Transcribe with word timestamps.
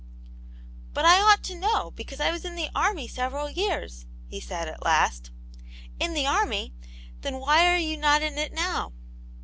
"But 0.95 1.05
I 1.05 1.19
ought 1.21 1.43
to 1.43 1.55
know, 1.59 1.91
because 1.91 2.19
I 2.19 2.31
was 2.31 2.43
in 2.43 2.55
the 2.55 2.71
army 2.73 3.07
several 3.07 3.51
years," 3.51 4.07
he 4.25 4.39
said, 4.39 4.67
at 4.67 4.81
last. 4.83 5.29
"In 5.99 6.15
the 6.15 6.25
army 6.25 6.73
I 6.83 6.87
Then 7.21 7.37
why 7.37 7.67
are 7.71 7.77
you 7.77 7.97
not 7.97 8.23
in 8.23 8.39
it 8.39 8.51
now 8.51 8.93